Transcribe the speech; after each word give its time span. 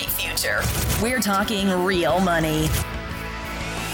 Great 0.00 0.10
future. 0.12 0.62
We're 1.02 1.20
talking 1.20 1.68
real 1.68 2.20
money. 2.20 2.68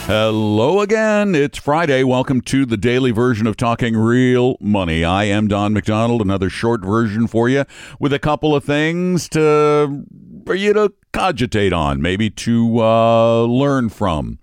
Hello 0.06 0.80
again. 0.80 1.34
It's 1.34 1.58
Friday. 1.58 2.04
Welcome 2.04 2.42
to 2.42 2.64
the 2.64 2.76
daily 2.76 3.10
version 3.10 3.48
of 3.48 3.56
Talking 3.56 3.96
Real 3.96 4.56
Money. 4.60 5.04
I 5.04 5.24
am 5.24 5.48
Don 5.48 5.72
McDonald. 5.72 6.22
Another 6.22 6.48
short 6.48 6.84
version 6.84 7.26
for 7.26 7.48
you 7.48 7.64
with 7.98 8.12
a 8.12 8.20
couple 8.20 8.54
of 8.54 8.62
things 8.62 9.28
to 9.30 10.04
for 10.44 10.54
you 10.54 10.72
to 10.74 10.92
cogitate 11.12 11.72
on, 11.72 12.00
maybe 12.00 12.30
to 12.30 12.78
uh, 12.80 13.42
learn 13.42 13.88
from. 13.88 14.38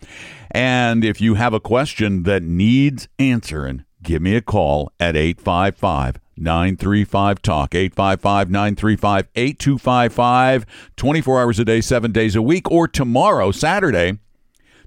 And 0.52 1.05
if 1.05 1.22
you 1.22 1.36
have 1.36 1.53
a 1.53 1.61
question 1.61 2.23
that 2.23 2.44
needs 2.44 3.08
answering, 3.17 3.86
give 4.04 4.22
me 4.22 4.36
a 4.36 4.42
call 4.42 4.92
at 5.00 5.16
855 5.16 6.20
935 6.38 7.42
Talk. 7.42 7.76
855 7.76 8.50
935 8.50 9.28
8255. 9.36 10.66
24 10.95 11.42
hours 11.42 11.60
a 11.60 11.66
day, 11.66 11.82
seven 11.82 12.12
days 12.12 12.36
a 12.36 12.42
week. 12.42 12.70
Or 12.72 12.88
tomorrow, 12.88 13.52
Saturday, 13.52 14.20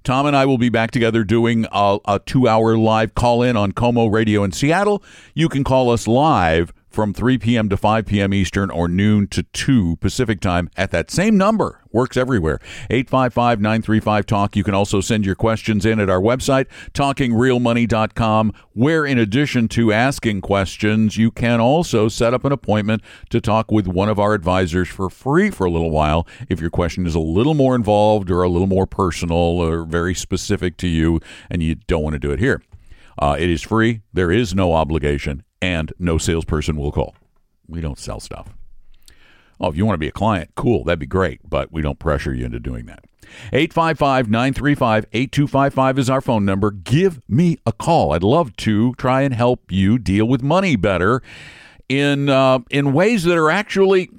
Tom 0.04 0.26
and 0.26 0.36
I 0.36 0.46
will 0.46 0.58
be 0.58 0.68
back 0.68 0.90
together 0.90 1.24
doing 1.24 1.66
a, 1.72 1.98
a 2.06 2.20
two 2.20 2.46
hour 2.46 2.76
live 2.76 3.14
call 3.14 3.42
in 3.42 3.56
on 3.56 3.72
KOMO 3.72 4.12
Radio 4.12 4.44
in 4.44 4.52
Seattle. 4.52 5.02
You 5.34 5.48
can 5.48 5.64
call 5.64 5.90
us 5.90 6.06
live 6.06 6.72
from 6.88 7.12
3 7.12 7.38
p.m. 7.38 7.68
to 7.68 7.76
5 7.76 8.06
p.m. 8.06 8.32
Eastern 8.32 8.70
or 8.70 8.88
noon 8.88 9.26
to 9.28 9.42
2 9.42 9.96
Pacific 9.96 10.40
time 10.40 10.70
at 10.76 10.90
that 10.92 11.10
same 11.10 11.36
number. 11.36 11.82
Works 11.96 12.18
everywhere. 12.18 12.60
855 12.90 13.58
935 13.58 14.26
Talk. 14.26 14.54
You 14.54 14.62
can 14.62 14.74
also 14.74 15.00
send 15.00 15.24
your 15.24 15.34
questions 15.34 15.86
in 15.86 15.98
at 15.98 16.10
our 16.10 16.20
website, 16.20 16.66
talkingrealmoney.com, 16.92 18.52
where 18.74 19.06
in 19.06 19.18
addition 19.18 19.66
to 19.68 19.94
asking 19.94 20.42
questions, 20.42 21.16
you 21.16 21.30
can 21.30 21.58
also 21.58 22.08
set 22.08 22.34
up 22.34 22.44
an 22.44 22.52
appointment 22.52 23.00
to 23.30 23.40
talk 23.40 23.72
with 23.72 23.88
one 23.88 24.10
of 24.10 24.18
our 24.18 24.34
advisors 24.34 24.88
for 24.88 25.08
free 25.08 25.50
for 25.50 25.64
a 25.64 25.70
little 25.70 25.90
while 25.90 26.26
if 26.50 26.60
your 26.60 26.68
question 26.68 27.06
is 27.06 27.14
a 27.14 27.18
little 27.18 27.54
more 27.54 27.74
involved 27.74 28.30
or 28.30 28.42
a 28.42 28.48
little 28.50 28.66
more 28.66 28.86
personal 28.86 29.34
or 29.34 29.86
very 29.86 30.14
specific 30.14 30.76
to 30.76 30.88
you 30.88 31.18
and 31.48 31.62
you 31.62 31.76
don't 31.86 32.02
want 32.02 32.12
to 32.12 32.18
do 32.18 32.30
it 32.30 32.38
here. 32.38 32.62
Uh, 33.18 33.36
it 33.38 33.48
is 33.48 33.62
free. 33.62 34.02
There 34.12 34.30
is 34.30 34.54
no 34.54 34.74
obligation 34.74 35.44
and 35.62 35.94
no 35.98 36.18
salesperson 36.18 36.76
will 36.76 36.92
call. 36.92 37.14
We 37.66 37.80
don't 37.80 37.98
sell 37.98 38.20
stuff. 38.20 38.54
Oh, 39.60 39.68
if 39.68 39.76
you 39.76 39.86
want 39.86 39.94
to 39.94 39.98
be 39.98 40.08
a 40.08 40.12
client, 40.12 40.50
cool, 40.54 40.84
that'd 40.84 40.98
be 40.98 41.06
great, 41.06 41.40
but 41.48 41.72
we 41.72 41.82
don't 41.82 41.98
pressure 41.98 42.34
you 42.34 42.44
into 42.44 42.60
doing 42.60 42.86
that. 42.86 43.04
855 43.52 44.30
935 44.30 45.06
8255 45.12 45.98
is 45.98 46.10
our 46.10 46.20
phone 46.20 46.44
number. 46.44 46.70
Give 46.70 47.20
me 47.28 47.58
a 47.66 47.72
call. 47.72 48.12
I'd 48.12 48.22
love 48.22 48.54
to 48.58 48.94
try 48.94 49.22
and 49.22 49.34
help 49.34 49.72
you 49.72 49.98
deal 49.98 50.26
with 50.26 50.42
money 50.42 50.76
better 50.76 51.22
in, 51.88 52.28
uh, 52.28 52.60
in 52.70 52.92
ways 52.92 53.24
that 53.24 53.36
are 53.36 53.50
actually 53.50 54.10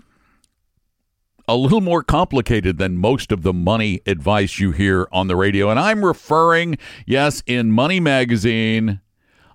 a 1.47 1.55
little 1.55 1.81
more 1.81 2.03
complicated 2.03 2.77
than 2.77 2.97
most 2.97 3.31
of 3.31 3.43
the 3.43 3.53
money 3.53 4.01
advice 4.05 4.59
you 4.59 4.71
hear 4.71 5.07
on 5.11 5.27
the 5.27 5.35
radio. 5.35 5.69
And 5.69 5.79
I'm 5.79 6.03
referring, 6.03 6.77
yes, 7.05 7.41
in 7.45 7.71
Money 7.71 8.01
Magazine 8.01 8.99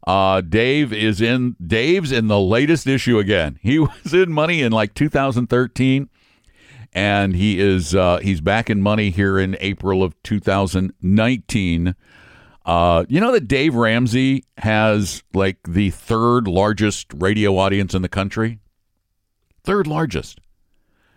uh, 0.06 0.40
Dave 0.40 0.92
is 0.92 1.20
in. 1.20 1.56
Dave's 1.64 2.10
in 2.10 2.26
the 2.26 2.40
latest 2.40 2.86
issue 2.86 3.18
again. 3.18 3.58
He 3.62 3.78
was 3.78 4.12
in 4.12 4.32
Money 4.32 4.62
in 4.62 4.72
like 4.72 4.94
2013, 4.94 6.08
and 6.92 7.36
he 7.36 7.60
is 7.60 7.94
uh, 7.94 8.18
he's 8.18 8.40
back 8.40 8.68
in 8.68 8.82
Money 8.82 9.10
here 9.10 9.38
in 9.38 9.56
April 9.60 10.02
of 10.02 10.20
2019. 10.22 11.94
Uh, 12.64 13.04
you 13.08 13.20
know 13.20 13.32
that 13.32 13.48
Dave 13.48 13.74
Ramsey 13.74 14.44
has 14.58 15.22
like 15.34 15.58
the 15.66 15.90
third 15.90 16.48
largest 16.48 17.08
radio 17.14 17.56
audience 17.56 17.94
in 17.94 18.02
the 18.02 18.08
country, 18.08 18.58
third 19.62 19.86
largest, 19.86 20.40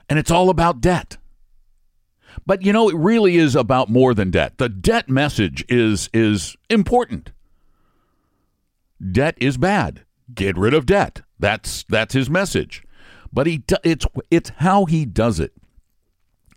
and 0.07 0.19
it's 0.19 0.31
all 0.31 0.50
about 0.50 0.81
debt. 0.81 1.17
But 2.46 2.62
you 2.62 2.72
know, 2.72 2.90
it 2.90 2.96
really 2.96 3.38
is 3.38 3.56
about 3.56 3.90
more 3.90 4.13
than 4.13 4.29
debt. 4.29 4.59
The 4.59 4.69
debt 4.69 5.09
message 5.09 5.66
is 5.69 6.07
is 6.13 6.56
important 6.69 7.31
debt 9.11 9.35
is 9.38 9.57
bad. 9.57 10.03
Get 10.33 10.57
rid 10.57 10.73
of 10.73 10.85
debt. 10.85 11.21
That's 11.39 11.83
that's 11.89 12.13
his 12.13 12.29
message. 12.29 12.83
But 13.31 13.47
he 13.47 13.63
it's 13.83 14.05
it's 14.31 14.49
how 14.57 14.85
he 14.85 15.05
does 15.05 15.39
it. 15.39 15.53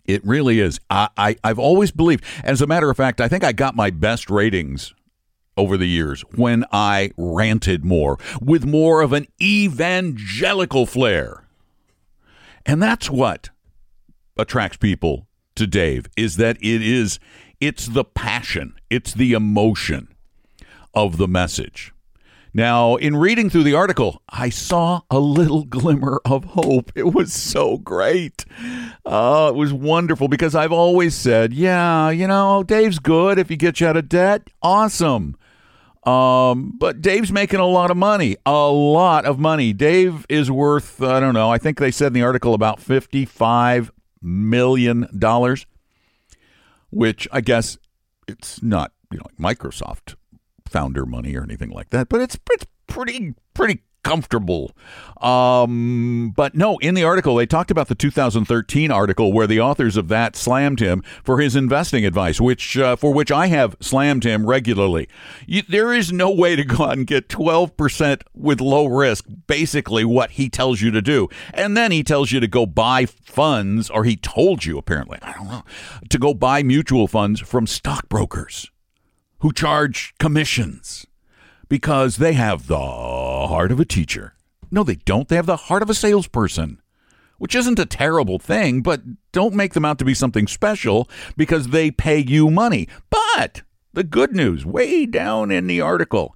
It 0.05 0.25
really 0.25 0.59
is. 0.59 0.79
I, 0.89 1.09
I 1.17 1.35
I've 1.43 1.59
always 1.59 1.91
believed. 1.91 2.23
As 2.43 2.61
a 2.61 2.67
matter 2.67 2.89
of 2.89 2.97
fact, 2.97 3.21
I 3.21 3.27
think 3.27 3.43
I 3.43 3.51
got 3.51 3.75
my 3.75 3.89
best 3.89 4.29
ratings 4.29 4.93
over 5.55 5.77
the 5.77 5.87
years 5.87 6.21
when 6.35 6.65
I 6.71 7.11
ranted 7.17 7.83
more 7.83 8.17
with 8.41 8.65
more 8.65 9.01
of 9.01 9.13
an 9.13 9.27
evangelical 9.41 10.85
flair. 10.85 11.43
And 12.65 12.81
that's 12.81 13.09
what 13.09 13.49
attracts 14.37 14.77
people 14.77 15.27
to 15.55 15.67
Dave 15.67 16.07
is 16.15 16.37
that 16.37 16.57
it 16.57 16.81
is 16.81 17.19
it's 17.59 17.87
the 17.87 18.05
passion, 18.05 18.75
it's 18.89 19.13
the 19.13 19.33
emotion 19.33 20.07
of 20.93 21.17
the 21.17 21.27
message. 21.27 21.93
Now, 22.53 22.95
in 22.95 23.15
reading 23.15 23.49
through 23.49 23.63
the 23.63 23.75
article, 23.75 24.23
I 24.27 24.49
saw 24.49 25.01
a 25.11 25.19
little 25.19 25.65
glimmer 25.69 26.19
of 26.25 26.43
hope. 26.45 26.91
It 26.95 27.13
was 27.13 27.31
so 27.31 27.77
great. 27.77 28.45
Uh, 29.05 29.51
it 29.53 29.55
was 29.55 29.71
wonderful 29.71 30.27
because 30.27 30.55
I've 30.55 30.71
always 30.71 31.13
said, 31.13 31.53
yeah, 31.53 32.09
you 32.09 32.27
know, 32.27 32.63
Dave's 32.63 32.99
good 32.99 33.37
if 33.37 33.49
he 33.49 33.55
gets 33.55 33.81
you 33.81 33.87
out 33.87 33.97
of 33.97 34.09
debt. 34.09 34.49
Awesome. 34.61 35.35
Um, 36.03 36.73
but 36.77 37.01
Dave's 37.01 37.31
making 37.31 37.59
a 37.59 37.67
lot 37.67 37.91
of 37.91 37.97
money, 37.97 38.37
a 38.45 38.67
lot 38.67 39.25
of 39.25 39.37
money. 39.37 39.73
Dave 39.73 40.25
is 40.27 40.49
worth, 40.49 41.03
I 41.03 41.19
don't 41.19 41.33
know, 41.33 41.51
I 41.51 41.57
think 41.57 41.77
they 41.77 41.91
said 41.91 42.07
in 42.07 42.13
the 42.13 42.23
article 42.23 42.53
about 42.53 42.79
$55 42.79 43.91
million, 44.21 45.07
which 46.89 47.27
I 47.31 47.41
guess 47.41 47.77
it's 48.27 48.63
not, 48.63 48.91
you 49.11 49.17
know, 49.17 49.25
like 49.37 49.57
Microsoft 49.57 50.15
founder 50.69 51.05
money 51.05 51.35
or 51.35 51.43
anything 51.43 51.69
like 51.69 51.89
that, 51.89 52.09
but 52.09 52.21
it's 52.21 52.37
it's 52.51 52.65
pretty 52.87 53.33
pretty 53.53 53.81
comfortable. 54.03 54.71
Um, 55.21 56.33
but 56.35 56.55
no, 56.55 56.77
in 56.77 56.95
the 56.95 57.03
article, 57.03 57.35
they 57.35 57.45
talked 57.45 57.71
about 57.71 57.87
the 57.87 57.95
2013 57.95 58.91
article 58.91 59.33
where 59.33 59.47
the 59.47 59.59
authors 59.59 59.97
of 59.97 60.07
that 60.07 60.35
slammed 60.35 60.79
him 60.79 61.03
for 61.23 61.39
his 61.39 61.55
investing 61.55 62.05
advice, 62.05 62.39
which 62.39 62.77
uh, 62.77 62.95
for 62.95 63.13
which 63.13 63.31
I 63.31 63.47
have 63.47 63.75
slammed 63.79 64.23
him 64.23 64.45
regularly. 64.45 65.07
You, 65.45 65.63
there 65.67 65.93
is 65.93 66.11
no 66.11 66.31
way 66.31 66.55
to 66.55 66.63
go 66.63 66.85
out 66.85 66.97
and 66.97 67.05
get 67.05 67.29
12% 67.29 68.21
with 68.33 68.61
low 68.61 68.85
risk, 68.85 69.25
basically 69.47 70.05
what 70.05 70.31
he 70.31 70.49
tells 70.49 70.81
you 70.81 70.91
to 70.91 71.01
do. 71.01 71.27
And 71.53 71.75
then 71.75 71.91
he 71.91 72.03
tells 72.03 72.31
you 72.31 72.39
to 72.39 72.47
go 72.47 72.65
buy 72.65 73.05
funds, 73.05 73.89
or 73.89 74.05
he 74.05 74.15
told 74.15 74.65
you 74.65 74.77
apparently, 74.77 75.19
I 75.21 75.33
don't 75.33 75.47
know, 75.47 75.63
to 76.09 76.17
go 76.17 76.33
buy 76.33 76.63
mutual 76.63 77.07
funds 77.07 77.41
from 77.41 77.67
stockbrokers 77.67 78.71
who 79.39 79.53
charge 79.53 80.13
commissions 80.19 81.05
because 81.67 82.17
they 82.17 82.33
have 82.33 82.67
the 82.67 82.77
heart 82.77 83.71
of 83.71 83.79
a 83.79 83.85
teacher. 83.85 84.33
No, 84.71 84.83
they 84.83 84.95
don't. 84.95 85.27
They 85.27 85.35
have 85.35 85.45
the 85.45 85.55
heart 85.55 85.81
of 85.81 85.89
a 85.89 85.93
salesperson, 85.93 86.81
which 87.37 87.55
isn't 87.55 87.79
a 87.79 87.85
terrible 87.85 88.39
thing, 88.39 88.81
but 88.81 89.01
don't 89.31 89.53
make 89.55 89.73
them 89.73 89.85
out 89.85 89.99
to 89.99 90.05
be 90.05 90.13
something 90.13 90.47
special 90.47 91.09
because 91.37 91.69
they 91.69 91.91
pay 91.91 92.19
you 92.19 92.49
money. 92.51 92.87
But 93.09 93.63
the 93.93 94.03
good 94.03 94.35
news, 94.35 94.65
way 94.65 95.05
down 95.05 95.51
in 95.51 95.67
the 95.67 95.81
article, 95.81 96.35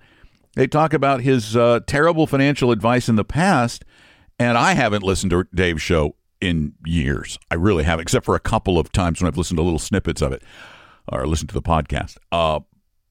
they 0.55 0.67
talk 0.67 0.93
about 0.93 1.21
his 1.21 1.55
uh, 1.55 1.81
terrible 1.85 2.27
financial 2.27 2.71
advice 2.71 3.09
in 3.09 3.15
the 3.15 3.25
past, 3.25 3.83
and 4.39 4.57
I 4.57 4.73
haven't 4.73 5.03
listened 5.03 5.31
to 5.31 5.47
Dave's 5.53 5.81
show 5.81 6.15
in 6.41 6.73
years. 6.85 7.39
I 7.49 7.55
really 7.55 7.83
haven't, 7.83 8.03
except 8.03 8.25
for 8.25 8.35
a 8.35 8.39
couple 8.39 8.77
of 8.77 8.91
times 8.91 9.21
when 9.21 9.27
I've 9.27 9.37
listened 9.37 9.57
to 9.57 9.63
little 9.63 9.79
snippets 9.79 10.21
of 10.21 10.31
it 10.31 10.43
or 11.11 11.25
listened 11.25 11.49
to 11.49 11.55
the 11.55 11.61
podcast. 11.61 12.17
Uh, 12.31 12.59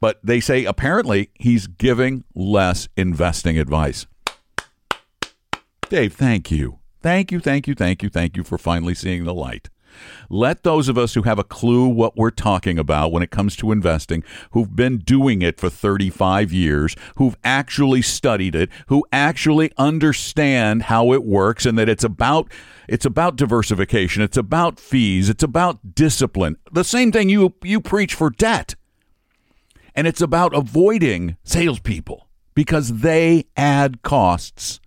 but 0.03 0.19
they 0.21 0.41
say 0.41 0.65
apparently 0.65 1.31
he's 1.35 1.69
giving 1.69 2.25
less 2.35 2.89
investing 2.97 3.57
advice. 3.57 4.09
Dave, 5.89 6.15
thank 6.15 6.51
you. 6.51 6.81
Thank 7.01 7.31
you, 7.31 7.39
thank 7.39 7.69
you, 7.69 7.77
thank 7.77 8.03
you, 8.03 8.09
thank 8.09 8.37
you 8.37 8.43
for 8.43 8.59
finally 8.59 8.95
seeing 8.95 9.23
the 9.23 9.33
light. 9.33 9.71
Let 10.29 10.65
those 10.65 10.89
of 10.89 10.99
us 10.99 11.15
who 11.15 11.23
have 11.23 11.39
a 11.39 11.45
clue 11.45 11.87
what 11.87 12.17
we're 12.17 12.31
talking 12.31 12.81
about 12.81 13.13
when 13.13 13.23
it 13.23 13.31
comes 13.31 13.55
to 13.57 13.71
investing, 13.71 14.25
who've 14.51 14.75
been 14.75 14.99
doing 14.99 15.41
it 15.41 15.61
for 15.61 15.71
35 15.71 16.53
years, 16.53 16.97
who've 17.17 17.37
actually 17.45 18.03
studied 18.03 18.57
it, 18.57 18.71
who 18.89 19.07
actually 19.13 19.71
understand 19.79 20.85
how 20.85 21.13
it 21.13 21.23
works 21.23 21.65
and 21.65 21.79
that 21.79 21.89
it's 21.89 22.05
about 22.05 22.51
it's 22.89 23.07
about 23.07 23.37
diversification, 23.37 24.21
it's 24.21 24.37
about 24.37 24.81
fees, 24.81 25.29
it's 25.29 25.45
about 25.45 25.95
discipline. 25.95 26.57
The 26.73 26.83
same 26.83 27.13
thing 27.13 27.29
you 27.29 27.55
you 27.63 27.81
preach 27.81 28.15
for 28.15 28.31
debt. 28.31 28.75
And 29.95 30.07
it's 30.07 30.21
about 30.21 30.55
avoiding 30.55 31.37
salespeople 31.45 32.29
because 32.55 33.01
they 33.01 33.47
add 33.57 34.03
costs 34.03 34.81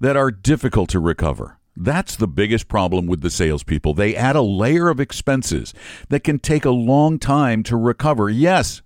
that 0.00 0.16
are 0.16 0.30
difficult 0.30 0.88
to 0.90 1.00
recover. 1.00 1.58
That's 1.76 2.16
the 2.16 2.28
biggest 2.28 2.66
problem 2.66 3.06
with 3.06 3.20
the 3.20 3.30
salespeople. 3.30 3.94
They 3.94 4.16
add 4.16 4.36
a 4.36 4.42
layer 4.42 4.88
of 4.88 4.98
expenses 4.98 5.72
that 6.08 6.24
can 6.24 6.38
take 6.38 6.64
a 6.64 6.70
long 6.70 7.18
time 7.18 7.62
to 7.64 7.76
recover. 7.76 8.28
Yes, 8.28 8.82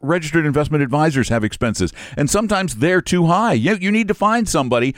registered 0.00 0.44
investment 0.44 0.82
advisors 0.82 1.30
have 1.30 1.42
expenses, 1.42 1.92
and 2.16 2.28
sometimes 2.28 2.76
they're 2.76 3.00
too 3.00 3.26
high. 3.26 3.54
You, 3.54 3.76
you 3.76 3.90
need 3.90 4.08
to 4.08 4.14
find 4.14 4.46
somebody 4.46 4.94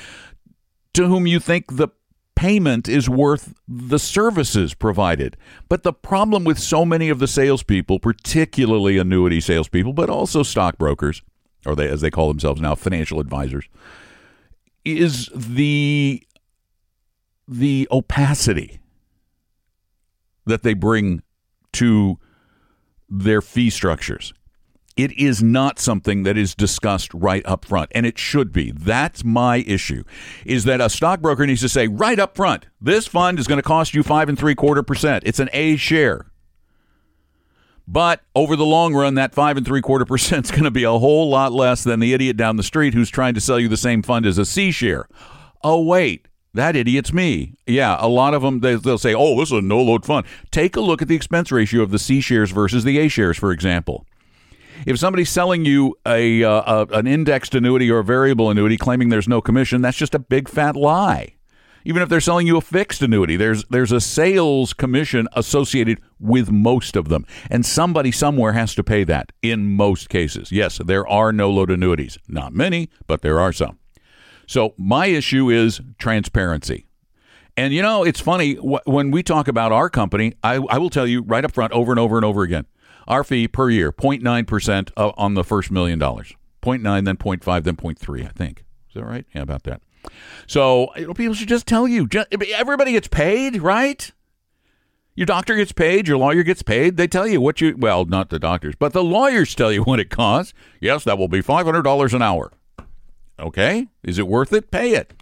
to 0.94 1.06
whom 1.06 1.26
you 1.26 1.38
think 1.38 1.76
the 1.76 1.88
payment 2.38 2.88
is 2.88 3.10
worth 3.10 3.52
the 3.66 3.98
services 3.98 4.72
provided. 4.72 5.36
But 5.68 5.82
the 5.82 5.92
problem 5.92 6.44
with 6.44 6.56
so 6.56 6.84
many 6.84 7.08
of 7.08 7.18
the 7.18 7.26
salespeople, 7.26 7.98
particularly 7.98 8.96
annuity 8.96 9.40
salespeople, 9.40 9.92
but 9.92 10.08
also 10.08 10.44
stockbrokers, 10.44 11.22
or 11.66 11.74
they 11.74 11.88
as 11.88 12.00
they 12.00 12.12
call 12.12 12.28
themselves 12.28 12.60
now, 12.60 12.76
financial 12.76 13.18
advisors, 13.18 13.68
is 14.84 15.28
the 15.34 16.22
the 17.48 17.88
opacity 17.90 18.78
that 20.46 20.62
they 20.62 20.74
bring 20.74 21.22
to 21.72 22.20
their 23.08 23.42
fee 23.42 23.68
structures. 23.68 24.32
It 24.98 25.12
is 25.12 25.44
not 25.44 25.78
something 25.78 26.24
that 26.24 26.36
is 26.36 26.56
discussed 26.56 27.14
right 27.14 27.46
up 27.46 27.64
front, 27.64 27.92
and 27.94 28.04
it 28.04 28.18
should 28.18 28.52
be. 28.52 28.72
That's 28.72 29.22
my 29.22 29.58
issue. 29.58 30.02
Is 30.44 30.64
that 30.64 30.80
a 30.80 30.90
stockbroker 30.90 31.46
needs 31.46 31.60
to 31.60 31.68
say 31.68 31.86
right 31.86 32.18
up 32.18 32.34
front, 32.34 32.66
this 32.80 33.06
fund 33.06 33.38
is 33.38 33.46
going 33.46 33.60
to 33.60 33.62
cost 33.62 33.94
you 33.94 34.02
five 34.02 34.28
and 34.28 34.36
three 34.36 34.56
quarter 34.56 34.82
percent. 34.82 35.22
It's 35.24 35.38
an 35.38 35.50
A 35.52 35.76
share. 35.76 36.26
But 37.86 38.22
over 38.34 38.56
the 38.56 38.66
long 38.66 38.92
run, 38.92 39.14
that 39.14 39.36
five 39.36 39.56
and 39.56 39.64
three 39.64 39.80
quarter 39.80 40.04
percent 40.04 40.46
is 40.46 40.50
going 40.50 40.64
to 40.64 40.70
be 40.72 40.82
a 40.82 40.90
whole 40.90 41.30
lot 41.30 41.52
less 41.52 41.84
than 41.84 42.00
the 42.00 42.12
idiot 42.12 42.36
down 42.36 42.56
the 42.56 42.64
street 42.64 42.92
who's 42.92 43.08
trying 43.08 43.34
to 43.34 43.40
sell 43.40 43.60
you 43.60 43.68
the 43.68 43.76
same 43.76 44.02
fund 44.02 44.26
as 44.26 44.36
a 44.36 44.44
C 44.44 44.72
share. 44.72 45.06
Oh, 45.62 45.80
wait, 45.80 46.26
that 46.54 46.74
idiot's 46.74 47.12
me. 47.12 47.54
Yeah, 47.68 47.96
a 48.00 48.08
lot 48.08 48.34
of 48.34 48.42
them, 48.42 48.60
they, 48.60 48.74
will 48.74 48.98
say, 48.98 49.14
oh, 49.14 49.38
this 49.38 49.50
is 49.50 49.58
a 49.58 49.62
no 49.62 49.80
load 49.80 50.04
fund. 50.04 50.26
Take 50.50 50.74
a 50.74 50.80
look 50.80 51.02
at 51.02 51.06
the 51.06 51.14
expense 51.14 51.52
ratio 51.52 51.82
of 51.82 51.92
the 51.92 52.00
C 52.00 52.20
shares 52.20 52.50
versus 52.50 52.82
the 52.82 52.98
A 52.98 53.06
shares, 53.06 53.36
for 53.36 53.52
example. 53.52 54.04
If 54.88 54.98
somebody's 54.98 55.28
selling 55.28 55.66
you 55.66 55.98
a, 56.06 56.42
uh, 56.42 56.86
a, 56.86 56.98
an 56.98 57.06
indexed 57.06 57.54
annuity 57.54 57.90
or 57.90 57.98
a 57.98 58.04
variable 58.04 58.48
annuity 58.48 58.78
claiming 58.78 59.10
there's 59.10 59.28
no 59.28 59.42
commission, 59.42 59.82
that's 59.82 59.98
just 59.98 60.14
a 60.14 60.18
big 60.18 60.48
fat 60.48 60.76
lie. 60.76 61.34
Even 61.84 62.00
if 62.00 62.08
they're 62.08 62.22
selling 62.22 62.46
you 62.46 62.56
a 62.56 62.62
fixed 62.62 63.02
annuity, 63.02 63.36
there's 63.36 63.66
there's 63.66 63.92
a 63.92 64.00
sales 64.00 64.72
commission 64.72 65.28
associated 65.34 66.00
with 66.18 66.50
most 66.50 66.96
of 66.96 67.10
them, 67.10 67.26
and 67.50 67.66
somebody 67.66 68.10
somewhere 68.10 68.52
has 68.52 68.74
to 68.76 68.82
pay 68.82 69.04
that. 69.04 69.30
In 69.42 69.76
most 69.76 70.08
cases, 70.08 70.50
yes, 70.50 70.80
there 70.82 71.06
are 71.06 71.34
no 71.34 71.50
load 71.50 71.70
annuities. 71.70 72.16
Not 72.26 72.54
many, 72.54 72.88
but 73.06 73.20
there 73.20 73.38
are 73.38 73.52
some. 73.52 73.78
So 74.46 74.72
my 74.78 75.08
issue 75.08 75.50
is 75.50 75.82
transparency. 75.98 76.86
And 77.58 77.74
you 77.74 77.82
know, 77.82 78.04
it's 78.04 78.20
funny 78.20 78.54
when 78.54 79.10
we 79.10 79.22
talk 79.22 79.48
about 79.48 79.70
our 79.70 79.90
company, 79.90 80.32
I, 80.42 80.54
I, 80.70 80.78
will 80.78 80.90
tell 80.90 81.06
you 81.06 81.20
right 81.22 81.44
up 81.44 81.52
front 81.52 81.74
over 81.74 81.92
and 81.92 81.98
over 81.98 82.16
and 82.16 82.24
over 82.24 82.42
again. 82.42 82.66
Our 83.08 83.24
fee 83.24 83.48
per 83.48 83.70
year, 83.70 83.90
0.9% 83.90 84.90
on 84.96 85.34
the 85.34 85.42
first 85.42 85.70
million 85.72 85.98
dollars. 85.98 86.34
0.9, 86.62 87.04
then 87.04 87.16
0.5, 87.16 87.64
then 87.64 87.76
0.3, 87.76 88.26
I 88.26 88.28
think. 88.28 88.64
Is 88.88 88.94
that 88.94 89.04
right? 89.04 89.24
Yeah, 89.34 89.42
about 89.42 89.64
that. 89.64 89.80
So 90.46 90.88
people 91.14 91.34
should 91.34 91.48
just 91.48 91.66
tell 91.66 91.88
you. 91.88 92.08
Everybody 92.54 92.92
gets 92.92 93.08
paid, 93.08 93.62
right? 93.62 94.12
Your 95.14 95.26
doctor 95.26 95.56
gets 95.56 95.72
paid, 95.72 96.06
your 96.06 96.18
lawyer 96.18 96.44
gets 96.44 96.62
paid. 96.62 96.96
They 96.96 97.08
tell 97.08 97.26
you 97.26 97.40
what 97.40 97.60
you, 97.60 97.76
well, 97.76 98.04
not 98.04 98.30
the 98.30 98.38
doctors, 98.38 98.76
but 98.78 98.92
the 98.92 99.02
lawyers 99.02 99.52
tell 99.54 99.72
you 99.72 99.82
what 99.82 99.98
it 99.98 100.10
costs. 100.10 100.54
Yes, 100.80 101.02
that 101.04 101.18
will 101.18 101.26
be 101.26 101.42
$500 101.42 102.14
an 102.14 102.22
hour. 102.22 102.52
Okay. 103.40 103.88
Is 104.04 104.18
it 104.18 104.28
worth 104.28 104.52
it? 104.52 104.70
Pay 104.70 104.92
it. 104.92 105.14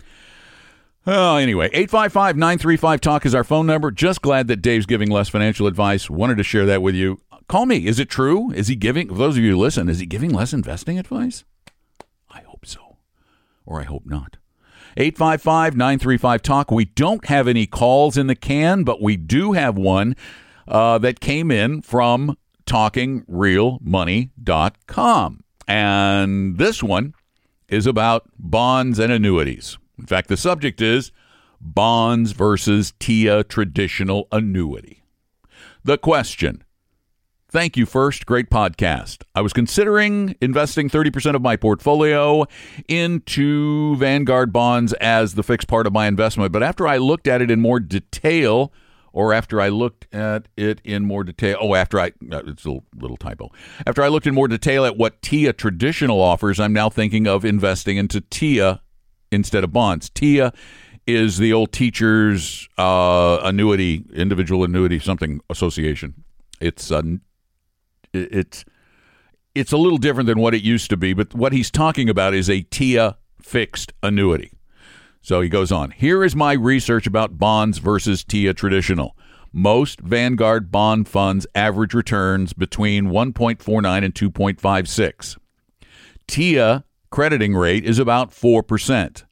Oh, 1.07 1.37
anyway, 1.37 1.67
855 1.73 2.37
935 2.37 3.01
Talk 3.01 3.25
is 3.25 3.35
our 3.35 3.45
phone 3.45 3.67
number. 3.67 3.93
Just 3.93 4.23
glad 4.23 4.49
that 4.49 4.57
Dave's 4.57 4.87
giving 4.87 5.09
less 5.09 5.29
financial 5.29 5.69
advice. 5.69 6.11
Wanted 6.11 6.37
to 6.39 6.43
share 6.43 6.67
that 6.67 6.83
with 6.83 6.97
you. 6.97 7.21
Call 7.49 7.67
me. 7.67 7.87
Is 7.87 8.01
it 8.01 8.09
true? 8.09 8.51
Is 8.53 8.69
he 8.69 8.75
giving, 8.75 9.09
for 9.09 9.15
those 9.15 9.37
of 9.37 9.45
you 9.45 9.53
who 9.53 9.59
listen, 9.59 9.89
is 9.89 10.01
he 10.01 10.07
giving 10.07 10.31
less 10.31 10.53
investing 10.53 10.99
advice? 10.99 11.45
I 12.31 12.41
hope 12.41 12.67
so. 12.67 12.97
Or 13.65 13.81
I 13.81 13.85
hope 13.85 14.05
not. 14.05 14.37
855 14.97 15.77
935 15.77 16.43
Talk. 16.43 16.71
We 16.71 16.87
don't 16.87 17.27
have 17.27 17.47
any 17.47 17.67
calls 17.67 18.17
in 18.17 18.29
the 18.29 18.35
can, 18.35 18.83
but 18.83 19.03
we 19.03 19.17
do 19.17 19.53
have 19.53 19.77
one 19.77 20.17
uh, 20.67 20.99
that 20.99 21.21
came 21.21 21.51
in 21.51 21.83
from 21.83 22.39
talkingrealmoney.com. 22.67 25.45
And 25.69 26.59
this 26.59 26.83
one 26.83 27.15
is 27.69 27.87
about 27.87 28.25
bonds 28.39 28.99
and 28.99 29.13
annuities. 29.13 29.77
In 29.99 30.07
fact, 30.07 30.29
the 30.29 30.37
subject 30.37 30.81
is 30.81 31.13
bonds 31.61 32.33
versus 32.33 32.95
TIA 32.99 33.45
traditional 33.45 34.29
annuity. 34.33 35.05
The 35.85 35.99
question 35.99 36.65
Thank 37.57 37.79
you, 37.79 37.87
first. 37.87 38.27
Great 38.27 38.51
podcast. 38.51 39.23
I 39.35 39.41
was 39.41 39.55
considering 39.55 40.37
investing 40.43 40.91
30% 40.91 41.35
of 41.35 41.41
my 41.41 41.57
portfolio 41.57 42.45
into 42.87 43.97
Vanguard 43.97 44.53
bonds 44.53 44.93
as 44.93 45.37
the 45.37 45.43
fixed 45.43 45.67
part 45.67 45.87
of 45.87 45.95
my 45.95 46.07
investment, 46.07 46.53
but 46.53 46.63
after 46.63 46.87
I 46.87 46.99
looked 46.99 47.27
at 47.27 47.41
it 47.41 47.51
in 47.51 47.63
more 47.63 47.81
detail, 47.81 48.75
or 49.15 49.33
after 49.33 49.59
I 49.59 49.71
looked 49.71 50.07
at 50.15 50.49
it 50.59 50.83
in 50.85 51.07
more 51.07 51.25
detail. 51.25 51.57
Oh, 51.59 51.75
after 51.75 51.99
I, 51.99 52.09
uh, 52.31 52.43
it's 52.45 52.67
a 52.67 52.77
little 52.95 53.17
typo. 53.17 53.51
After 53.87 54.03
I 54.03 54.09
looked 54.09 54.27
in 54.27 54.35
more 54.35 54.49
detail 54.49 54.85
at 54.85 54.99
what 54.99 55.23
TIA 55.23 55.55
traditional 55.55 56.21
offers, 56.21 56.61
I'm 56.61 56.75
now 56.75 56.91
thinking 56.91 57.27
of 57.27 57.43
investing 57.43 57.97
into 57.97 58.21
TIA 58.21 58.83
instead 59.33 59.65
of 59.65 59.73
bonds. 59.73 60.11
TIA 60.11 60.53
is 61.07 61.39
the 61.39 61.55
old 61.55 61.73
teacher's 61.73 62.69
uh, 62.77 63.39
annuity, 63.43 64.05
individual 64.13 64.63
annuity, 64.63 64.99
something 64.99 65.41
association. 65.49 66.23
It's 66.61 66.91
a, 66.91 67.19
it's 68.17 68.65
it's 69.55 69.73
a 69.73 69.79
little 69.79 69.99
different 69.99 70.27
than 70.27 70.39
what 70.39 70.55
it 70.55 70.63
used 70.63 70.91
to 70.91 70.97
be, 70.97 71.15
but 71.15 71.35
what 71.35 71.53
he's 71.53 71.71
talking 71.71 72.11
about 72.11 72.35
is 72.35 72.51
a 72.51 72.63
TIA 72.63 73.17
fixed 73.41 73.93
annuity. 74.03 74.53
So 75.23 75.41
he 75.41 75.49
goes 75.49 75.73
on. 75.73 75.93
Here 75.93 76.23
is 76.23 76.37
my 76.37 76.53
research 76.53 77.07
about 77.07 77.39
bonds 77.39 77.79
versus 77.79 78.23
TIA 78.23 78.55
traditional. 78.55 79.17
Most 79.53 80.01
Vanguard 80.01 80.71
bond 80.71 81.09
funds 81.09 81.47
average 81.55 81.95
returns 81.95 82.53
between 82.53 83.07
1.49 83.07 84.05
and 84.05 84.15
2.56. 84.15 85.39
TIA 86.27 86.85
crediting 87.11 87.55
rate 87.55 87.85
is 87.85 87.99
about 87.99 88.31
4%. 88.31 89.25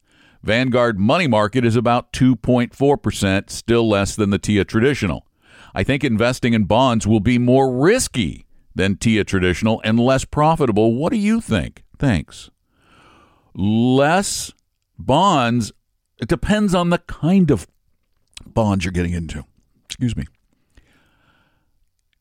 Vanguard 0.43 0.99
money 0.99 1.26
market 1.26 1.64
is 1.64 1.76
about 1.76 2.12
2.4%, 2.12 3.50
still 3.50 3.88
less 3.88 4.17
than 4.17 4.31
the 4.31 4.38
TIA 4.38 4.64
traditional. 4.64 5.26
I 5.75 5.83
think 5.83 6.03
investing 6.03 6.55
in 6.55 6.64
bonds 6.64 7.07
will 7.07 7.21
be 7.21 7.38
more 7.38 7.71
risky 7.71 8.47
than 8.75 8.97
TIA 8.97 9.25
traditional 9.25 9.81
and 9.85 9.99
less 9.99 10.25
profitable. 10.25 10.95
What 10.95 11.12
do 11.12 11.19
you 11.19 11.40
think? 11.40 11.85
Thanks. 11.99 12.50
Less 13.54 14.52
bonds 14.99 15.73
it 16.25 16.28
depends 16.28 16.75
on 16.75 16.88
the 16.88 16.99
kind 16.99 17.50
of 17.50 17.66
bonds 18.47 18.85
you're 18.85 18.93
getting 18.93 19.12
into. 19.12 19.45
Excuse 19.85 20.16
me. 20.16 20.25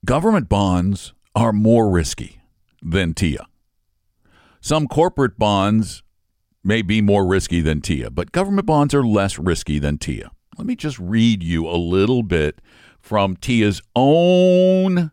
Government 0.04 0.50
bonds 0.50 1.14
are 1.34 1.54
more 1.54 1.90
risky 1.90 2.42
than 2.82 3.14
TIA. 3.14 3.48
Some 4.60 4.90
corporate 4.90 5.40
bonds 5.40 6.04
may 6.64 6.82
be 6.82 7.02
more 7.02 7.26
risky 7.26 7.62
than 7.62 7.80
TIA, 7.80 8.10
but 8.10 8.34
government 8.34 8.66
bonds 8.66 8.94
are 8.94 9.06
less 9.06 9.40
risky 9.40 9.80
than 9.80 9.98
TIA. 9.98 10.32
Let 10.58 10.68
me 10.68 10.76
just 10.76 11.00
read 11.00 11.42
you 11.42 11.66
a 11.66 11.78
little 11.78 12.24
bit 12.24 12.60
from 13.00 13.38
TIA's 13.38 13.82
own 13.96 15.13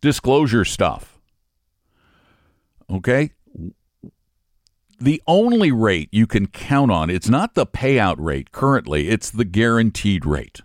disclosure 0.00 0.64
stuff. 0.64 1.18
Okay? 2.90 3.32
the 5.00 5.22
only 5.26 5.72
rate 5.72 6.08
you 6.12 6.26
can 6.26 6.46
count 6.46 6.90
on, 6.90 7.08
it's 7.08 7.28
not 7.28 7.54
the 7.54 7.66
payout 7.66 8.16
rate 8.18 8.52
currently, 8.52 9.08
it's 9.08 9.30
the 9.30 9.44
guaranteed 9.44 10.26
rate. 10.26 10.60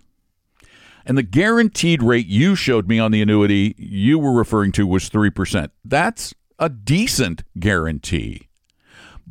And 1.05 1.17
the 1.17 1.23
guaranteed 1.23 2.03
rate 2.03 2.27
you 2.27 2.55
showed 2.55 2.87
me 2.87 2.99
on 2.99 3.11
the 3.11 3.21
annuity 3.21 3.75
you 3.77 4.19
were 4.19 4.33
referring 4.33 4.71
to 4.73 4.85
was 4.85 5.09
3%. 5.09 5.69
That's 5.85 6.33
a 6.59 6.67
decent 6.67 7.43
guarantee. 7.59 8.49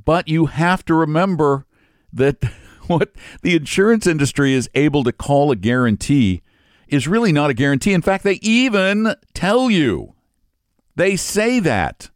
But 0.05 0.29
you 0.29 0.47
have 0.47 0.85
to 0.87 0.95
remember 0.95 1.67
that 2.13 2.43
what 2.87 3.13
the 3.43 3.57
insurance 3.57 4.07
industry 4.07 4.55
is 4.55 4.71
able 4.75 5.05
to 5.05 5.13
call 5.13 5.51
a 5.51 5.57
guarantee 5.57 6.43
is 6.89 7.09
really 7.09 7.33
not 7.33 7.51
a 7.51 7.55
guarantee. 7.55 7.93
In 7.93 8.03
fact, 8.03 8.25
they 8.25 8.39
even 8.43 9.15
tell 9.35 9.71
you. 9.71 10.15
They 10.97 11.17
say 11.17 11.61
that 11.61 12.11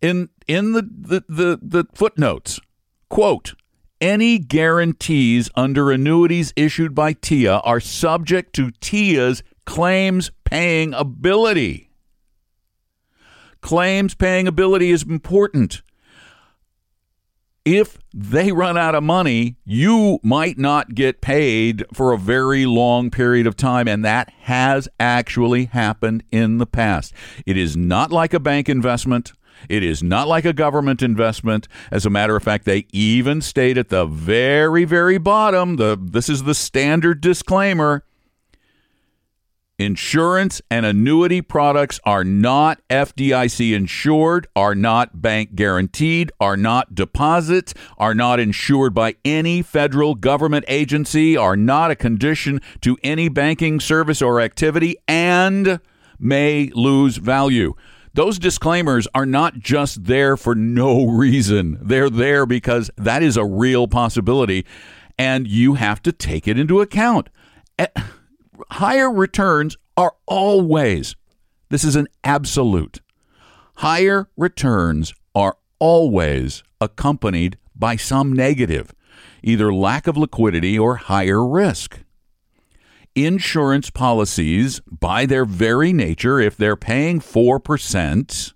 in 0.00 0.28
in 0.46 0.72
the 0.72 0.82
the, 0.82 1.24
the, 1.28 1.58
the 1.62 1.84
footnotes. 1.94 2.60
Quote, 3.08 3.54
any 4.00 4.38
guarantees 4.38 5.50
under 5.54 5.90
annuities 5.90 6.52
issued 6.56 6.94
by 6.94 7.14
TIA 7.14 7.56
are 7.58 7.80
subject 7.80 8.54
to 8.54 8.70
TIA's 8.80 9.42
claims 9.64 10.30
paying 10.44 10.94
ability. 10.94 11.90
Claims 13.60 14.14
paying 14.14 14.46
ability 14.46 14.90
is 14.90 15.02
important. 15.02 15.82
If 17.64 17.98
they 18.14 18.50
run 18.50 18.78
out 18.78 18.94
of 18.94 19.02
money, 19.02 19.56
you 19.64 20.20
might 20.22 20.58
not 20.58 20.94
get 20.94 21.20
paid 21.20 21.84
for 21.92 22.12
a 22.12 22.18
very 22.18 22.64
long 22.64 23.10
period 23.10 23.46
of 23.46 23.56
time, 23.56 23.86
and 23.86 24.04
that 24.04 24.30
has 24.40 24.88
actually 24.98 25.66
happened 25.66 26.24
in 26.30 26.58
the 26.58 26.66
past. 26.66 27.12
It 27.44 27.56
is 27.58 27.76
not 27.76 28.10
like 28.10 28.32
a 28.32 28.40
bank 28.40 28.68
investment. 28.68 29.32
It 29.68 29.82
is 29.82 30.02
not 30.02 30.28
like 30.28 30.44
a 30.44 30.52
government 30.52 31.02
investment. 31.02 31.68
As 31.90 32.06
a 32.06 32.10
matter 32.10 32.36
of 32.36 32.42
fact, 32.42 32.64
they 32.64 32.86
even 32.92 33.42
state 33.42 33.76
at 33.76 33.88
the 33.88 34.06
very, 34.06 34.84
very 34.84 35.18
bottom, 35.18 35.76
the 35.76 35.98
this 36.00 36.28
is 36.28 36.44
the 36.44 36.54
standard 36.54 37.20
disclaimer. 37.20 38.04
Insurance 39.80 40.60
and 40.72 40.84
annuity 40.84 41.40
products 41.40 42.00
are 42.02 42.24
not 42.24 42.80
FDIC 42.90 43.72
insured, 43.72 44.48
are 44.56 44.74
not 44.74 45.22
bank 45.22 45.54
guaranteed, 45.54 46.32
are 46.40 46.56
not 46.56 46.96
deposits, 46.96 47.74
are 47.96 48.12
not 48.12 48.40
insured 48.40 48.92
by 48.92 49.14
any 49.24 49.62
federal 49.62 50.16
government 50.16 50.64
agency, 50.66 51.36
are 51.36 51.56
not 51.56 51.92
a 51.92 51.94
condition 51.94 52.60
to 52.80 52.98
any 53.04 53.28
banking 53.28 53.78
service 53.78 54.20
or 54.20 54.40
activity, 54.40 54.96
and 55.06 55.78
may 56.18 56.72
lose 56.74 57.18
value. 57.18 57.72
Those 58.14 58.40
disclaimers 58.40 59.06
are 59.14 59.26
not 59.26 59.60
just 59.60 60.06
there 60.06 60.36
for 60.36 60.56
no 60.56 61.06
reason. 61.06 61.78
They're 61.80 62.10
there 62.10 62.46
because 62.46 62.90
that 62.96 63.22
is 63.22 63.36
a 63.36 63.44
real 63.44 63.86
possibility, 63.86 64.66
and 65.16 65.46
you 65.46 65.74
have 65.74 66.02
to 66.02 66.10
take 66.10 66.48
it 66.48 66.58
into 66.58 66.80
account. 66.80 67.28
Eh, 67.78 67.86
Higher 68.70 69.10
returns 69.10 69.76
are 69.96 70.14
always, 70.26 71.16
this 71.70 71.84
is 71.84 71.96
an 71.96 72.08
absolute, 72.22 73.00
higher 73.76 74.28
returns 74.36 75.14
are 75.34 75.56
always 75.78 76.62
accompanied 76.80 77.58
by 77.74 77.96
some 77.96 78.32
negative, 78.32 78.94
either 79.42 79.72
lack 79.72 80.06
of 80.06 80.16
liquidity 80.16 80.78
or 80.78 80.96
higher 80.96 81.44
risk. 81.46 82.00
Insurance 83.14 83.90
policies, 83.90 84.80
by 84.80 85.26
their 85.26 85.44
very 85.44 85.92
nature, 85.92 86.38
if 86.38 86.56
they're 86.56 86.76
paying 86.76 87.20
4%, 87.20 88.52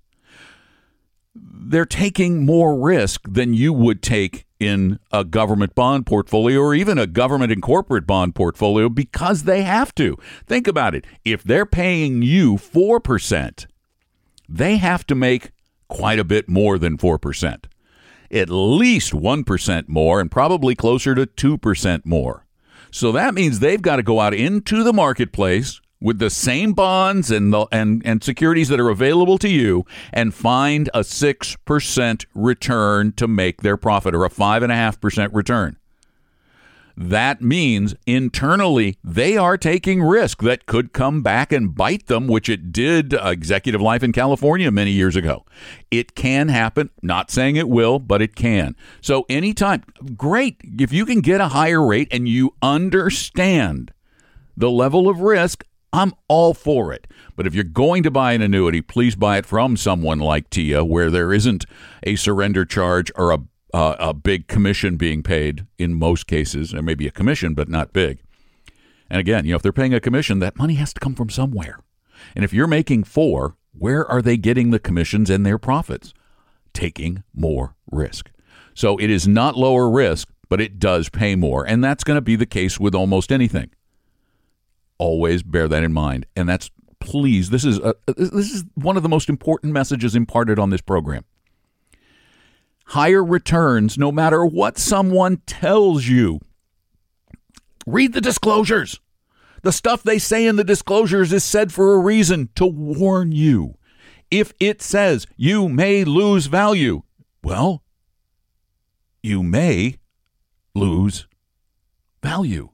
they're 1.34 1.86
taking 1.86 2.44
more 2.44 2.78
risk 2.78 3.22
than 3.28 3.54
you 3.54 3.72
would 3.72 4.02
take 4.02 4.44
in 4.62 4.98
a 5.10 5.24
government 5.24 5.74
bond 5.74 6.06
portfolio 6.06 6.60
or 6.60 6.74
even 6.74 6.98
a 6.98 7.06
government 7.06 7.52
and 7.52 7.60
corporate 7.60 8.06
bond 8.06 8.34
portfolio 8.34 8.88
because 8.88 9.42
they 9.42 9.62
have 9.62 9.94
to. 9.96 10.16
Think 10.46 10.66
about 10.66 10.94
it. 10.94 11.04
If 11.24 11.42
they're 11.42 11.66
paying 11.66 12.22
you 12.22 12.54
4%, 12.54 13.66
they 14.48 14.76
have 14.76 15.06
to 15.06 15.14
make 15.14 15.50
quite 15.88 16.18
a 16.18 16.24
bit 16.24 16.48
more 16.48 16.78
than 16.78 16.96
4%. 16.96 17.64
At 18.30 18.48
least 18.48 19.12
1% 19.12 19.88
more 19.88 20.20
and 20.20 20.30
probably 20.30 20.74
closer 20.74 21.14
to 21.14 21.26
2% 21.26 22.06
more. 22.06 22.46
So 22.90 23.12
that 23.12 23.34
means 23.34 23.58
they've 23.58 23.82
got 23.82 23.96
to 23.96 24.02
go 24.02 24.20
out 24.20 24.32
into 24.32 24.82
the 24.82 24.92
marketplace 24.94 25.81
with 26.02 26.18
the 26.18 26.30
same 26.30 26.72
bonds 26.72 27.30
and 27.30 27.52
the 27.52 27.66
and, 27.70 28.02
and 28.04 28.22
securities 28.22 28.68
that 28.68 28.80
are 28.80 28.90
available 28.90 29.38
to 29.38 29.48
you 29.48 29.86
and 30.12 30.34
find 30.34 30.90
a 30.92 31.04
six 31.04 31.56
percent 31.64 32.26
return 32.34 33.12
to 33.12 33.28
make 33.28 33.62
their 33.62 33.76
profit 33.76 34.14
or 34.14 34.24
a 34.24 34.30
five 34.30 34.62
and 34.62 34.72
a 34.72 34.76
half 34.76 35.00
percent 35.00 35.32
return. 35.32 35.76
That 36.94 37.40
means 37.40 37.94
internally 38.06 38.98
they 39.02 39.36
are 39.38 39.56
taking 39.56 40.02
risk 40.02 40.42
that 40.42 40.66
could 40.66 40.92
come 40.92 41.22
back 41.22 41.50
and 41.50 41.74
bite 41.74 42.06
them, 42.06 42.26
which 42.26 42.50
it 42.50 42.70
did 42.70 43.14
uh, 43.14 43.28
executive 43.28 43.80
life 43.80 44.02
in 44.02 44.12
California 44.12 44.70
many 44.70 44.90
years 44.90 45.16
ago. 45.16 45.46
It 45.90 46.14
can 46.14 46.48
happen. 46.48 46.90
Not 47.00 47.30
saying 47.30 47.56
it 47.56 47.70
will, 47.70 47.98
but 47.98 48.20
it 48.20 48.36
can. 48.36 48.76
So 49.00 49.24
anytime, 49.30 49.84
great. 50.16 50.60
If 50.62 50.92
you 50.92 51.06
can 51.06 51.20
get 51.20 51.40
a 51.40 51.48
higher 51.48 51.84
rate 51.84 52.08
and 52.10 52.28
you 52.28 52.54
understand 52.60 53.92
the 54.54 54.70
level 54.70 55.08
of 55.08 55.20
risk, 55.20 55.64
I'm 55.92 56.14
all 56.28 56.54
for 56.54 56.92
it. 56.92 57.06
But 57.36 57.46
if 57.46 57.54
you're 57.54 57.64
going 57.64 58.02
to 58.04 58.10
buy 58.10 58.32
an 58.32 58.42
annuity, 58.42 58.80
please 58.80 59.14
buy 59.14 59.38
it 59.38 59.46
from 59.46 59.76
someone 59.76 60.18
like 60.18 60.50
TIA 60.50 60.84
where 60.84 61.10
there 61.10 61.32
isn't 61.32 61.66
a 62.02 62.16
surrender 62.16 62.64
charge 62.64 63.10
or 63.14 63.30
a 63.32 63.38
uh, 63.74 63.96
a 63.98 64.14
big 64.14 64.48
commission 64.48 64.96
being 64.96 65.22
paid 65.22 65.66
in 65.78 65.94
most 65.94 66.26
cases. 66.26 66.70
There 66.72 66.82
may 66.82 66.94
be 66.94 67.06
a 67.06 67.10
commission, 67.10 67.54
but 67.54 67.68
not 67.68 67.92
big. 67.92 68.18
And 69.08 69.20
again, 69.20 69.44
you 69.44 69.52
know, 69.52 69.56
if 69.56 69.62
they're 69.62 69.72
paying 69.72 69.94
a 69.94 70.00
commission, 70.00 70.38
that 70.40 70.58
money 70.58 70.74
has 70.74 70.92
to 70.94 71.00
come 71.00 71.14
from 71.14 71.30
somewhere. 71.30 71.78
And 72.34 72.44
if 72.44 72.52
you're 72.52 72.66
making 72.66 73.04
four, 73.04 73.56
where 73.72 74.06
are 74.06 74.22
they 74.22 74.36
getting 74.36 74.70
the 74.70 74.78
commissions 74.78 75.30
and 75.30 75.44
their 75.44 75.58
profits? 75.58 76.12
Taking 76.72 77.22
more 77.34 77.74
risk. 77.90 78.30
So 78.74 78.98
it 78.98 79.10
is 79.10 79.28
not 79.28 79.56
lower 79.56 79.90
risk, 79.90 80.28
but 80.48 80.60
it 80.60 80.78
does 80.78 81.08
pay 81.08 81.34
more. 81.34 81.66
And 81.66 81.82
that's 81.82 82.04
going 82.04 82.16
to 82.16 82.22
be 82.22 82.36
the 82.36 82.46
case 82.46 82.78
with 82.78 82.94
almost 82.94 83.32
anything. 83.32 83.70
Always 85.02 85.42
bear 85.42 85.66
that 85.66 85.82
in 85.82 85.92
mind. 85.92 86.26
And 86.36 86.48
that's 86.48 86.70
please, 87.00 87.50
this 87.50 87.64
is 87.64 87.78
a, 87.78 87.94
this 88.06 88.52
is 88.52 88.64
one 88.74 88.96
of 88.96 89.02
the 89.02 89.08
most 89.08 89.28
important 89.28 89.72
messages 89.72 90.14
imparted 90.14 90.58
on 90.58 90.70
this 90.70 90.80
program 90.80 91.24
higher 92.92 93.24
returns 93.24 93.96
no 93.96 94.12
matter 94.12 94.44
what 94.44 94.76
someone 94.76 95.38
tells 95.46 96.06
you. 96.06 96.38
Read 97.86 98.12
the 98.12 98.20
disclosures. 98.20 99.00
The 99.62 99.72
stuff 99.72 100.02
they 100.02 100.18
say 100.18 100.46
in 100.46 100.56
the 100.56 100.64
disclosures 100.64 101.32
is 101.32 101.42
said 101.42 101.72
for 101.72 101.94
a 101.94 101.98
reason 101.98 102.50
to 102.56 102.66
warn 102.66 103.32
you. 103.32 103.76
If 104.30 104.52
it 104.60 104.82
says 104.82 105.26
you 105.36 105.68
may 105.68 106.04
lose 106.04 106.46
value, 106.46 107.02
well, 107.42 107.82
you 109.22 109.42
may 109.42 109.96
lose 110.74 111.26
value. 112.22 112.70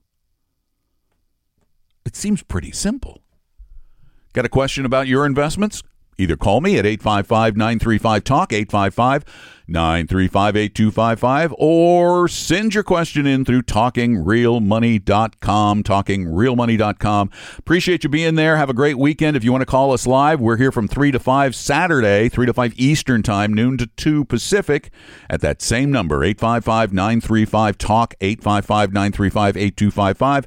It 2.08 2.16
seems 2.16 2.42
pretty 2.42 2.72
simple. 2.72 3.20
Got 4.32 4.46
a 4.46 4.48
question 4.48 4.86
about 4.86 5.08
your 5.08 5.26
investments? 5.26 5.82
Either 6.16 6.38
call 6.38 6.62
me 6.62 6.78
at 6.78 6.86
855 6.86 7.54
935 7.54 8.24
Talk, 8.24 8.50
855 8.50 9.26
935 9.68 10.56
8255, 10.56 11.54
or 11.58 12.26
send 12.26 12.72
your 12.72 12.82
question 12.82 13.26
in 13.26 13.44
through 13.44 13.60
talkingrealmoney.com. 13.60 15.82
Talkingrealmoney.com. 15.82 17.30
Appreciate 17.58 18.04
you 18.04 18.08
being 18.08 18.36
there. 18.36 18.56
Have 18.56 18.70
a 18.70 18.74
great 18.74 18.96
weekend. 18.96 19.36
If 19.36 19.44
you 19.44 19.52
want 19.52 19.60
to 19.60 19.66
call 19.66 19.92
us 19.92 20.06
live, 20.06 20.40
we're 20.40 20.56
here 20.56 20.72
from 20.72 20.88
3 20.88 21.10
to 21.10 21.18
5 21.18 21.54
Saturday, 21.54 22.30
3 22.30 22.46
to 22.46 22.54
5 22.54 22.72
Eastern 22.76 23.22
Time, 23.22 23.52
noon 23.52 23.76
to 23.76 23.86
2 23.86 24.24
Pacific, 24.24 24.90
at 25.28 25.42
that 25.42 25.60
same 25.60 25.90
number, 25.90 26.24
855 26.24 26.94
935 26.94 27.76
Talk, 27.76 28.14
855 28.22 28.94
935 28.94 29.58
8255. 29.58 30.46